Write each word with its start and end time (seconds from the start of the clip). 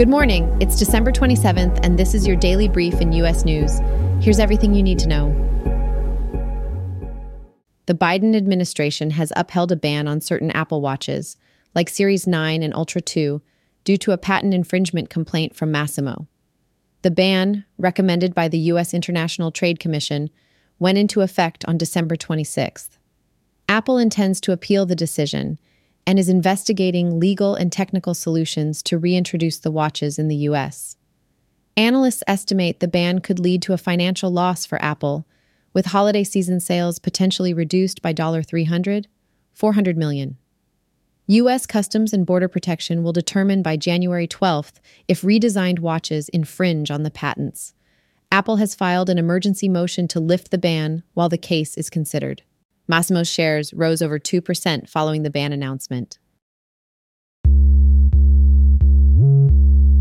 Good 0.00 0.08
morning. 0.08 0.56
It's 0.62 0.78
December 0.78 1.12
27th, 1.12 1.80
and 1.82 1.98
this 1.98 2.14
is 2.14 2.26
your 2.26 2.34
daily 2.34 2.68
brief 2.68 3.02
in 3.02 3.12
U.S. 3.12 3.44
News. 3.44 3.80
Here's 4.24 4.38
everything 4.38 4.72
you 4.72 4.82
need 4.82 4.98
to 5.00 5.06
know. 5.06 5.28
The 7.84 7.92
Biden 7.92 8.34
administration 8.34 9.10
has 9.10 9.30
upheld 9.36 9.72
a 9.72 9.76
ban 9.76 10.08
on 10.08 10.22
certain 10.22 10.50
Apple 10.52 10.80
Watches, 10.80 11.36
like 11.74 11.90
Series 11.90 12.26
9 12.26 12.62
and 12.62 12.72
Ultra 12.72 13.02
2, 13.02 13.42
due 13.84 13.98
to 13.98 14.12
a 14.12 14.16
patent 14.16 14.54
infringement 14.54 15.10
complaint 15.10 15.54
from 15.54 15.70
Masimo. 15.70 16.26
The 17.02 17.10
ban, 17.10 17.66
recommended 17.76 18.34
by 18.34 18.48
the 18.48 18.58
U.S. 18.70 18.94
International 18.94 19.52
Trade 19.52 19.80
Commission, 19.80 20.30
went 20.78 20.96
into 20.96 21.20
effect 21.20 21.62
on 21.66 21.76
December 21.76 22.16
26th. 22.16 22.96
Apple 23.68 23.98
intends 23.98 24.40
to 24.40 24.52
appeal 24.52 24.86
the 24.86 24.96
decision 24.96 25.58
and 26.06 26.18
is 26.18 26.28
investigating 26.28 27.20
legal 27.20 27.54
and 27.54 27.70
technical 27.70 28.14
solutions 28.14 28.82
to 28.84 28.98
reintroduce 28.98 29.58
the 29.58 29.70
watches 29.70 30.18
in 30.18 30.28
the 30.28 30.36
U.S. 30.36 30.96
Analysts 31.76 32.22
estimate 32.26 32.80
the 32.80 32.88
ban 32.88 33.20
could 33.20 33.38
lead 33.38 33.62
to 33.62 33.72
a 33.72 33.78
financial 33.78 34.30
loss 34.30 34.66
for 34.66 34.82
Apple, 34.82 35.26
with 35.72 35.86
holiday 35.86 36.24
season 36.24 36.60
sales 36.60 36.98
potentially 36.98 37.54
reduced 37.54 38.02
by 38.02 38.12
$300, 38.42 39.06
400 39.54 39.96
million. 39.96 40.36
U.S. 41.26 41.64
Customs 41.64 42.12
and 42.12 42.26
Border 42.26 42.48
Protection 42.48 43.04
will 43.04 43.12
determine 43.12 43.62
by 43.62 43.76
January 43.76 44.26
12th 44.26 44.80
if 45.06 45.22
redesigned 45.22 45.78
watches 45.78 46.28
infringe 46.30 46.90
on 46.90 47.04
the 47.04 47.10
patents. 47.10 47.72
Apple 48.32 48.56
has 48.56 48.74
filed 48.74 49.08
an 49.08 49.18
emergency 49.18 49.68
motion 49.68 50.08
to 50.08 50.18
lift 50.18 50.50
the 50.50 50.58
ban 50.58 51.04
while 51.14 51.28
the 51.28 51.38
case 51.38 51.76
is 51.76 51.88
considered. 51.88 52.42
Masimo's 52.90 53.28
shares 53.28 53.72
rose 53.72 54.02
over 54.02 54.18
2% 54.18 54.88
following 54.88 55.22
the 55.22 55.30
ban 55.30 55.52
announcement. 55.52 56.18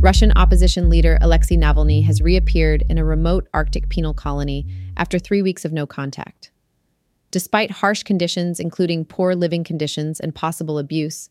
Russian 0.00 0.32
opposition 0.36 0.88
leader 0.88 1.18
Alexei 1.20 1.56
Navalny 1.56 2.04
has 2.04 2.22
reappeared 2.22 2.84
in 2.88 2.98
a 2.98 3.04
remote 3.04 3.48
Arctic 3.52 3.88
penal 3.88 4.14
colony 4.14 4.64
after 4.96 5.18
three 5.18 5.42
weeks 5.42 5.64
of 5.64 5.72
no 5.72 5.86
contact. 5.86 6.50
Despite 7.30 7.70
harsh 7.72 8.04
conditions, 8.04 8.58
including 8.58 9.04
poor 9.04 9.34
living 9.34 9.64
conditions 9.64 10.18
and 10.18 10.34
possible 10.34 10.78
abuse, 10.78 11.28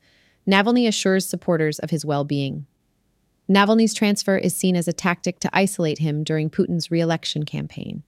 Navalny 0.47 0.87
assures 0.87 1.25
supporters 1.25 1.79
of 1.79 1.89
his 1.89 2.05
well 2.05 2.23
being. 2.23 2.67
Navalny's 3.49 3.93
transfer 3.93 4.37
is 4.37 4.55
seen 4.55 4.75
as 4.75 4.87
a 4.87 4.93
tactic 4.93 5.39
to 5.39 5.49
isolate 5.53 5.99
him 5.99 6.23
during 6.23 6.49
Putin's 6.49 6.91
re 6.91 6.99
election 6.99 7.45
campaign. 7.45 8.03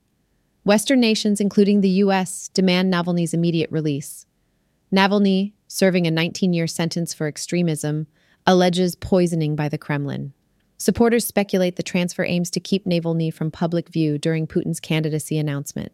Western 0.69 0.99
nations, 0.99 1.41
including 1.41 1.81
the 1.81 1.89
U.S., 2.05 2.47
demand 2.49 2.93
Navalny's 2.93 3.33
immediate 3.33 3.71
release. 3.71 4.27
Navalny, 4.93 5.53
serving 5.67 6.05
a 6.05 6.11
19 6.11 6.53
year 6.53 6.67
sentence 6.67 7.11
for 7.11 7.27
extremism, 7.27 8.05
alleges 8.45 8.93
poisoning 8.93 9.55
by 9.55 9.67
the 9.67 9.79
Kremlin. 9.79 10.31
Supporters 10.77 11.25
speculate 11.25 11.75
the 11.75 11.81
transfer 11.81 12.23
aims 12.23 12.51
to 12.51 12.59
keep 12.59 12.85
Navalny 12.85 13.33
from 13.33 13.49
public 13.49 13.89
view 13.89 14.19
during 14.19 14.45
Putin's 14.45 14.79
candidacy 14.79 15.39
announcement. 15.39 15.91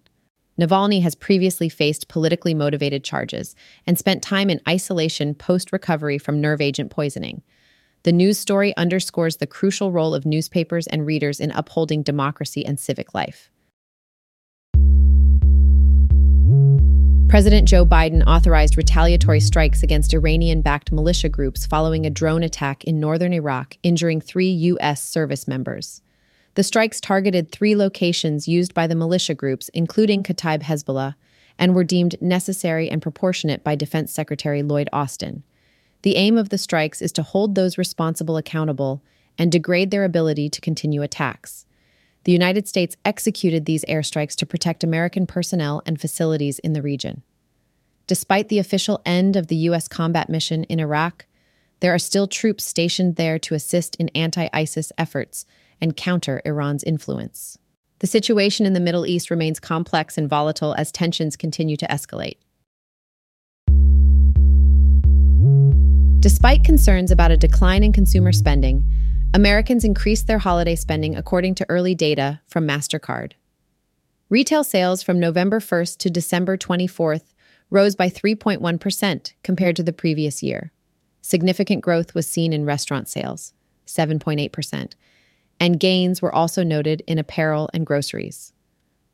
Navalny 0.59 1.01
has 1.03 1.15
previously 1.15 1.69
faced 1.69 2.09
politically 2.09 2.53
motivated 2.53 3.01
charges 3.01 3.55
and 3.87 3.97
spent 3.97 4.21
time 4.21 4.49
in 4.49 4.59
isolation 4.67 5.35
post 5.35 5.71
recovery 5.71 6.17
from 6.17 6.41
nerve 6.41 6.59
agent 6.59 6.91
poisoning. 6.91 7.43
The 8.03 8.11
news 8.11 8.37
story 8.37 8.75
underscores 8.75 9.37
the 9.37 9.47
crucial 9.47 9.93
role 9.93 10.13
of 10.13 10.25
newspapers 10.25 10.85
and 10.87 11.05
readers 11.05 11.39
in 11.39 11.51
upholding 11.51 12.03
democracy 12.03 12.65
and 12.65 12.77
civic 12.77 13.13
life. 13.13 13.49
President 17.27 17.67
Joe 17.67 17.85
Biden 17.85 18.23
authorized 18.27 18.77
retaliatory 18.77 19.39
strikes 19.39 19.81
against 19.81 20.13
Iranian 20.13 20.61
backed 20.61 20.91
militia 20.91 21.27
groups 21.27 21.65
following 21.65 22.05
a 22.05 22.09
drone 22.11 22.43
attack 22.43 22.83
in 22.83 22.99
northern 22.99 23.33
Iraq, 23.33 23.77
injuring 23.81 24.21
three 24.21 24.47
U.S. 24.49 25.01
service 25.01 25.47
members. 25.47 26.01
The 26.53 26.63
strikes 26.63 27.01
targeted 27.01 27.51
three 27.51 27.75
locations 27.75 28.47
used 28.47 28.75
by 28.75 28.85
the 28.85 28.95
militia 28.95 29.33
groups, 29.33 29.69
including 29.69 30.21
Kataib 30.21 30.61
Hezbollah, 30.61 31.15
and 31.57 31.73
were 31.73 31.83
deemed 31.83 32.15
necessary 32.21 32.89
and 32.89 33.01
proportionate 33.01 33.63
by 33.63 33.75
Defense 33.75 34.13
Secretary 34.13 34.61
Lloyd 34.61 34.87
Austin. 34.93 35.43
The 36.03 36.17
aim 36.17 36.37
of 36.37 36.49
the 36.49 36.59
strikes 36.59 37.01
is 37.01 37.11
to 37.13 37.23
hold 37.23 37.55
those 37.55 37.77
responsible 37.77 38.37
accountable 38.37 39.01
and 39.37 39.51
degrade 39.51 39.89
their 39.89 40.05
ability 40.05 40.47
to 40.49 40.61
continue 40.61 41.01
attacks. 41.01 41.65
The 42.25 42.31
United 42.31 42.67
States 42.67 42.97
executed 43.05 43.65
these 43.65 43.85
airstrikes 43.85 44.35
to 44.37 44.47
protect 44.47 44.83
American 44.83 45.27
personnel 45.27 45.83
and 45.85 46.01
facilities 46.01 46.57
in 46.59 46.73
the 46.73 46.81
region. 46.81 47.21
Despite 48.07 48.49
the 48.49 48.57
official 48.57 48.99
end 49.05 49.35
of 49.35 49.47
the 49.47 49.55
U.S. 49.67 49.87
combat 49.87 50.27
mission 50.27 50.63
in 50.63 50.79
Iraq, 50.79 51.27
there 51.81 51.93
are 51.93 51.99
still 51.99 52.27
troops 52.27 52.63
stationed 52.63 53.15
there 53.15 53.37
to 53.39 53.53
assist 53.53 53.95
in 53.97 54.09
anti 54.09 54.49
ISIS 54.53 54.91
efforts 54.97 55.45
and 55.79 55.95
counter 55.95 56.41
Iran's 56.45 56.83
influence. 56.83 57.59
The 57.99 58.07
situation 58.07 58.65
in 58.65 58.73
the 58.73 58.79
Middle 58.79 59.05
East 59.05 59.29
remains 59.29 59.59
complex 59.59 60.17
and 60.17 60.27
volatile 60.27 60.73
as 60.79 60.91
tensions 60.91 61.35
continue 61.35 61.77
to 61.77 61.87
escalate. 61.87 62.37
Despite 66.21 66.63
concerns 66.63 67.11
about 67.11 67.29
a 67.29 67.37
decline 67.37 67.83
in 67.83 67.93
consumer 67.93 68.31
spending, 68.31 68.83
Americans 69.35 69.83
increased 69.83 70.27
their 70.27 70.37
holiday 70.37 70.75
spending 70.75 71.17
according 71.17 71.53
to 71.55 71.65
early 71.67 71.93
data 71.93 72.39
from 72.47 72.65
MasterCard. 72.65 73.33
Retail 74.29 74.63
sales 74.63 75.03
from 75.03 75.19
November 75.19 75.59
1st 75.59 75.97
to 75.97 76.09
December 76.09 76.55
24th 76.55 77.33
rose 77.69 77.97
by 77.97 78.07
3.1% 78.07 79.33
compared 79.43 79.75
to 79.75 79.83
the 79.83 79.91
previous 79.91 80.41
year. 80.41 80.71
Significant 81.21 81.81
growth 81.81 82.15
was 82.15 82.25
seen 82.25 82.53
in 82.53 82.63
restaurant 82.63 83.09
sales, 83.09 83.51
7.8%, 83.85 84.93
and 85.59 85.81
gains 85.81 86.21
were 86.21 86.33
also 86.33 86.63
noted 86.63 87.03
in 87.05 87.17
apparel 87.17 87.69
and 87.73 87.85
groceries. 87.85 88.53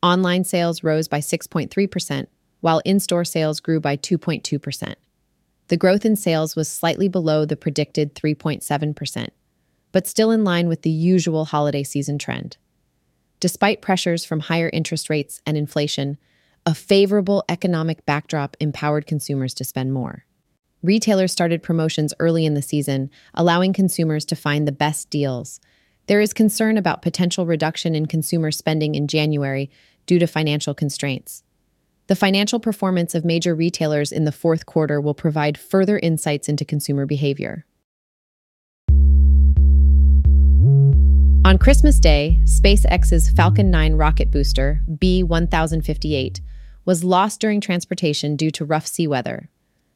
Online 0.04 0.44
sales 0.44 0.84
rose 0.84 1.08
by 1.08 1.20
6.3%, 1.20 2.28
while 2.60 2.80
in 2.86 3.00
store 3.00 3.26
sales 3.26 3.60
grew 3.60 3.80
by 3.80 3.98
2.2%. 3.98 4.94
The 5.70 5.78
growth 5.78 6.06
in 6.06 6.16
sales 6.16 6.56
was 6.56 6.70
slightly 6.70 7.08
below 7.08 7.44
the 7.44 7.58
predicted 7.58 8.14
3.7% 8.14 9.30
but 9.92 10.08
still 10.08 10.32
in 10.32 10.44
line 10.44 10.68
with 10.68 10.82
the 10.82 10.90
usual 10.90 11.46
holiday 11.46 11.84
season 11.84 12.18
trend. 12.18 12.58
Despite 13.40 13.82
pressures 13.82 14.24
from 14.24 14.42
higher 14.42 14.70
interest 14.72 15.10
rates 15.10 15.42
and 15.46 15.58
inflation, 15.58 16.18
a 16.66 16.76
favorable 16.76 17.44
economic 17.50 18.06
backdrop 18.06 18.56
empowered 18.60 19.08
consumers 19.08 19.54
to 19.56 19.64
spend 19.64 19.94
more. 19.94 20.26
Retailers 20.84 21.32
started 21.32 21.64
promotions 21.64 22.14
early 22.20 22.46
in 22.46 22.54
the 22.54 22.62
season, 22.62 23.10
allowing 23.34 23.74
consumers 23.74 24.26
to 24.26 24.36
find 24.36 24.68
the 24.68 24.72
best 24.72 25.10
deals. 25.10 25.60
There 26.08 26.22
is 26.22 26.34
concern 26.34 26.78
about 26.78 27.02
potential 27.02 27.46
reduction 27.46 27.96
in 27.96 28.06
consumer 28.08 28.52
spending 28.52 28.96
in 28.96 29.08
January 29.08 29.70
due 30.06 30.20
to 30.20 30.28
financial 30.28 30.74
constraints. 30.74 31.44
The 32.08 32.16
financial 32.16 32.60
performance 32.60 33.16
of 33.16 33.24
major 33.24 33.56
retailers 33.56 34.12
in 34.12 34.26
the 34.26 34.32
fourth 34.32 34.66
quarter 34.66 35.00
will 35.00 35.14
provide 35.14 35.58
further 35.58 35.98
insights 36.00 36.50
into 36.50 36.66
consumer 36.66 37.06
behavior. 37.06 37.66
On 41.52 41.58
Christmas 41.58 42.00
Day, 42.00 42.40
SpaceX's 42.46 43.30
Falcon 43.30 43.70
9 43.70 43.96
rocket 43.96 44.32
booster, 44.32 44.82
B 44.98 45.22
1058, 45.22 46.40
was 46.86 47.04
lost 47.04 47.42
during 47.42 47.60
transportation 47.60 48.38
due 48.38 48.52
to 48.52 48.64
rough 48.64 48.88
sea 48.88 49.06
weather. 49.06 49.50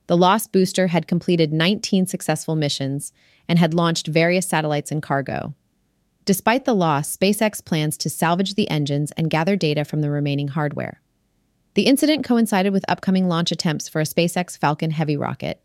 The 0.08 0.18
lost 0.18 0.52
booster 0.52 0.88
had 0.88 1.08
completed 1.08 1.54
19 1.54 2.08
successful 2.08 2.58
missions 2.58 3.14
and 3.48 3.58
had 3.58 3.74
launched 3.74 4.08
various 4.08 4.46
satellites 4.46 4.92
and 4.92 5.02
cargo. 5.02 5.56
Despite 6.26 6.66
the 6.66 6.76
loss, 6.76 7.16
SpaceX 7.16 7.64
plans 7.64 7.98
to 8.00 8.10
salvage 8.10 8.56
the 8.56 8.70
engines 8.70 9.14
and 9.14 9.30
gather 9.30 9.56
data 9.56 9.86
from 9.86 10.02
the 10.02 10.12
remaining 10.12 10.50
hardware. 10.50 11.00
The 11.76 11.84
incident 11.84 12.26
coincided 12.26 12.74
with 12.74 12.84
upcoming 12.90 13.30
launch 13.30 13.54
attempts 13.54 13.88
for 13.88 14.02
a 14.02 14.06
SpaceX 14.06 14.58
Falcon 14.58 14.92
Heavy 14.92 15.16
rocket. 15.16 15.62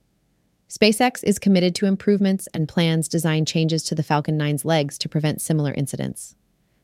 SpaceX 0.70 1.24
is 1.24 1.40
committed 1.40 1.74
to 1.74 1.86
improvements 1.86 2.46
and 2.54 2.68
plans 2.68 3.08
design 3.08 3.44
changes 3.44 3.82
to 3.82 3.96
the 3.96 4.04
Falcon 4.04 4.38
9's 4.38 4.64
legs 4.64 4.96
to 4.98 5.08
prevent 5.08 5.40
similar 5.40 5.74
incidents. 5.74 6.36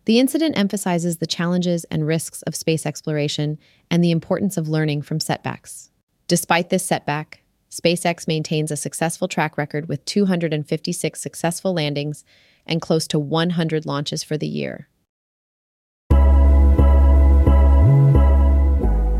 The 0.06 0.18
incident 0.18 0.58
emphasizes 0.58 1.18
the 1.18 1.26
challenges 1.26 1.84
and 1.84 2.04
risks 2.04 2.42
of 2.42 2.56
space 2.56 2.84
exploration 2.84 3.60
and 3.88 4.02
the 4.02 4.10
importance 4.10 4.56
of 4.56 4.68
learning 4.68 5.02
from 5.02 5.20
setbacks. 5.20 5.92
Despite 6.26 6.68
this 6.68 6.84
setback, 6.84 7.44
SpaceX 7.70 8.26
maintains 8.26 8.72
a 8.72 8.76
successful 8.76 9.28
track 9.28 9.56
record 9.56 9.88
with 9.88 10.04
256 10.04 11.20
successful 11.20 11.72
landings 11.72 12.24
and 12.66 12.82
close 12.82 13.06
to 13.06 13.20
100 13.20 13.86
launches 13.86 14.24
for 14.24 14.36
the 14.36 14.48
year. 14.48 14.88